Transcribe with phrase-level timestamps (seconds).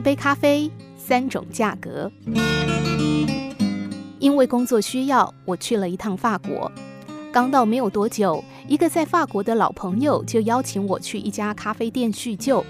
[0.00, 2.10] 一杯咖啡，三种价格。
[4.18, 6.72] 因为工作需要，我去了一趟法国。
[7.30, 12.64] 刚到没有多久，一个在法国的老朋友就邀请我去一家咖啡店叙旧。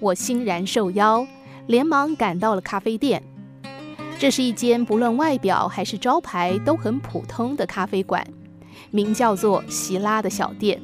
[0.00, 1.24] 我欣然受邀，
[1.68, 3.22] 连忙赶到了咖啡店。
[4.18, 8.26] 这是一间不论外表还是招牌都很普通的咖啡馆，
[8.90, 10.82] 名叫做席拉的小店。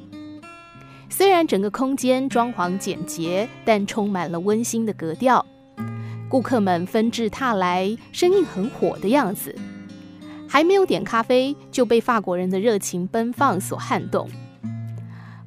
[1.08, 5.45] 虽然整个空间装潢简洁，但充满了温馨的格调。
[6.36, 9.56] 顾客们纷至沓来，生意很火的样子。
[10.46, 14.28] 还没有点咖啡，就被法国人的热情奔放所撼动。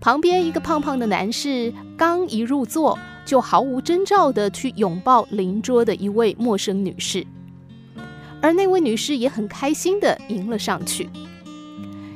[0.02, 7.24] 旁边一个胖胖的男士刚一入座，就毫无征兆地去拥抱邻桌的一位陌生女士，
[8.42, 11.08] 而那位女士也很开心地迎了上去。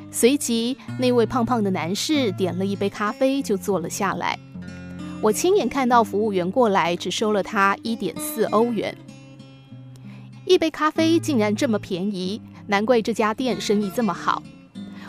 [0.09, 4.36] 随即，那位胖胖的男士点了一杯咖啡，就坐了下来。
[5.23, 8.94] 我亲眼看到服务员过来，只收了他一点四欧元。
[10.45, 14.44] 一杯咖啡竟然这么便宜，难怪这家店生意这么好。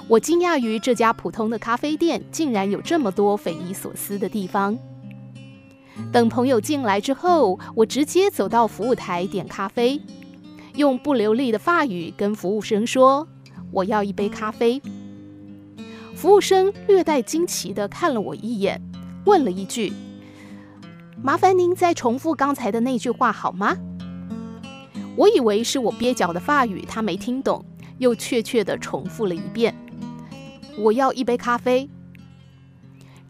[0.06, 4.78] 我惊讶于这家普通的咖啡店竟然有这么多匪夷所思的地方。
[6.12, 10.00] 等朋友进来之后，我直接走到服务台点咖啡，
[10.77, 13.27] 用不流利的法语跟服务生说。
[13.72, 14.80] 我要一杯咖啡。
[16.14, 18.80] 服务生略带惊奇地看了我一眼，
[19.25, 19.92] 问了一句
[21.22, 23.77] ：“麻烦您再重复刚才的那句话好吗？”
[25.17, 27.64] 我以为是我蹩脚的法语，他没听懂，
[27.98, 29.75] 又确切地重复了一遍
[30.77, 31.89] ：“我要一杯咖啡。”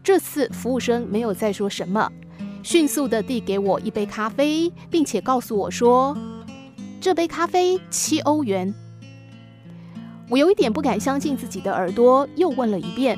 [0.03, 2.11] 这次服务生没有再说什么，
[2.63, 6.17] 迅速地递给我一杯咖啡，并且告诉我说
[6.99, 8.73] ：“这杯咖啡七欧元。”
[10.27, 13.15] 我有一点不敢相信自己的耳朵，又问了一遍，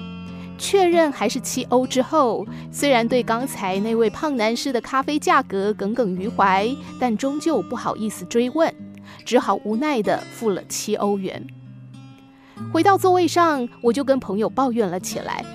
[0.57, 6.67] 确认还是七欧之后，虽然对刚才那位胖男士的咖啡价格耿耿于怀，
[6.99, 8.73] 但终究不好意思追问，
[9.23, 11.45] 只好无奈地付了七欧元。
[12.73, 15.45] 回到座位上，我就跟朋友抱怨了起来：“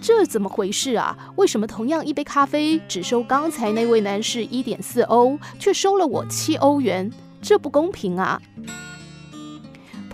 [0.00, 1.16] 这怎么回事啊？
[1.34, 7.10] 为什么同样一杯咖啡只收刚才那位男士一点四欧，却收了我七欧元？
[7.42, 8.40] 这不公平啊！”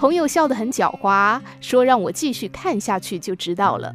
[0.02, 3.94] 朋友笑得很狡猾，说：“让我继续看下去就知道了。”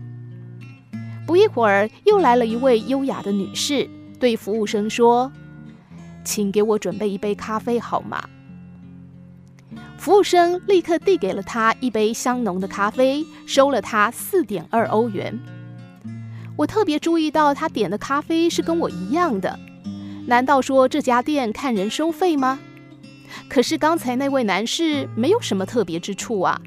[1.28, 3.85] 不一会儿，又来了一位优雅的女士，
[4.17, 5.29] 对服务生说
[6.23, 8.23] ：“请给我准备一杯咖啡好吗？”
[10.00, 15.38] 服务生立刻递给了她一杯香浓的咖啡，收了她四点二欧元。
[16.56, 19.59] 我特别注意到她点的咖啡是跟我一样的，
[20.25, 22.59] 难道说这家店看人收费吗？
[23.49, 26.61] 可是刚才那位男士没有什么特别之处啊。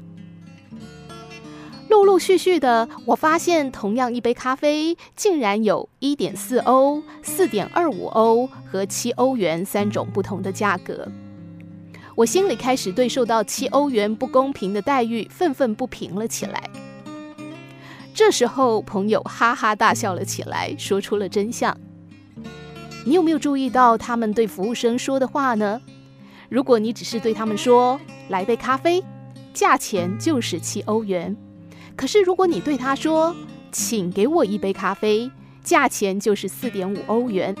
[1.89, 11.05] 陆陆续续的，我发现同样一杯咖啡竟然有一点四欧、四点二五欧和七欧元三种不同的价格。
[12.15, 16.63] 我心里开始对受到七欧元不公平的待遇愤愤不平了起来。
[18.13, 21.75] 这时候，朋友哈哈大笑了起来，说出了真相。
[23.05, 25.81] 你有没有注意到他们对服务生说的话呢？
[26.51, 27.97] 如果你只是对他们说
[28.27, 29.01] “来杯咖啡”，
[29.55, 31.33] 价钱就是七欧元；
[31.95, 33.33] 可是如果你对他说
[33.71, 35.31] “请给我一杯咖啡”，
[35.63, 37.55] 价钱就是四点五欧元。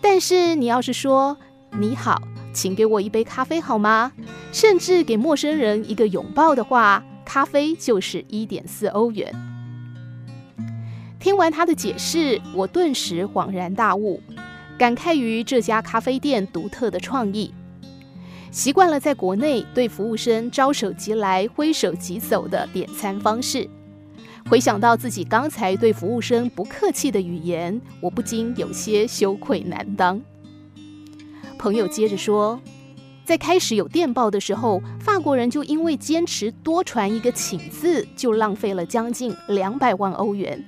[0.00, 1.36] 但是你要是说
[1.76, 4.12] “你好，请给我一杯咖啡好吗”，
[4.52, 9.34] 甚至给陌生人一个拥抱的话，咖啡就是一点四欧元。
[11.18, 14.22] 听完他的解释，我顿时恍然大悟，
[14.78, 17.52] 感慨于这家咖啡店独特的创意。
[18.54, 23.68] 习惯了在国内对服务生招手即来、挥手即走的点餐方式，
[24.48, 30.22] 回想到自己刚才对服务生不客气的语言，我不禁有些羞愧难当。
[31.58, 32.60] 朋友接着说，
[33.24, 40.64] 在开始有电报的时候，法国人就因为坚持多传一个“请”字，就浪费了将近两百万欧元。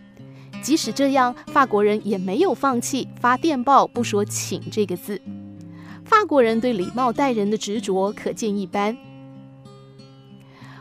[0.61, 5.23] 即使这样，法国人也没有放弃发电报不说“请”这个字。
[6.07, 8.97] 法国人对礼貌待人的执着可见一斑。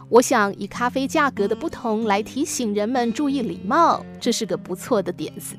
[0.07, 5.56] 我想以咖啡价格的不同来提醒人们注意礼貌，这是个不错的点子。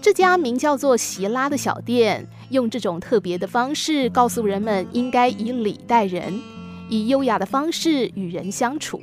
[0.00, 6.40] 这家名叫做席拉的小店，用这种特别的方式告诉人们应该以礼待人，
[6.88, 9.02] 以优雅的方式与人相处。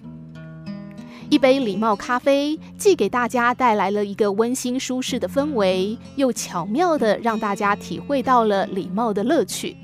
[1.29, 9.75] 一杯礼貌咖啡，既给大家带来了一个温馨舒适的氛围，又巧妙的让大家体会到了礼貌的乐趣。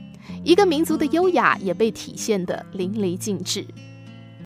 [0.41, 3.65] 一个民族的优雅也被体现得淋漓尽致。